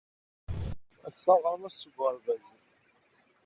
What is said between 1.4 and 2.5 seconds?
ɣran-as-d seg uɣerbaz.